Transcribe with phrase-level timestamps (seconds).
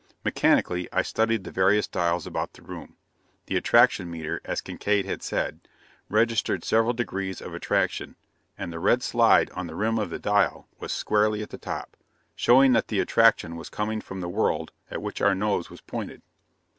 [0.25, 2.95] Mechanically, I studied the various dials about the room.
[3.45, 5.59] The attraction meter, as Kincaide had said,
[6.09, 8.15] registered several degrees of attraction,
[8.57, 11.95] and the red slide on the rim of the dial was squarely at the top,
[12.35, 16.23] showing that the attraction was coming from the world at which our nose was pointed.